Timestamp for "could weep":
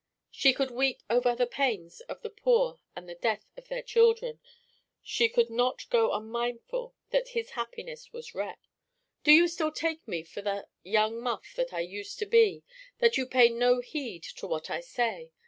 0.51-1.03